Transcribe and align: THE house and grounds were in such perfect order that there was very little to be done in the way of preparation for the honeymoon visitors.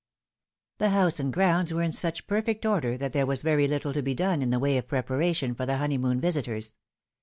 THE 0.79 0.89
house 0.89 1.19
and 1.19 1.31
grounds 1.31 1.71
were 1.71 1.83
in 1.83 1.91
such 1.91 2.25
perfect 2.25 2.65
order 2.65 2.97
that 2.97 3.13
there 3.13 3.27
was 3.27 3.43
very 3.43 3.67
little 3.67 3.93
to 3.93 4.01
be 4.01 4.15
done 4.15 4.41
in 4.41 4.49
the 4.49 4.57
way 4.57 4.79
of 4.79 4.87
preparation 4.87 5.53
for 5.53 5.67
the 5.67 5.77
honeymoon 5.77 6.19
visitors. 6.19 6.73